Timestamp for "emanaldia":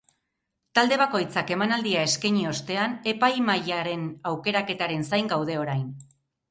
1.57-2.05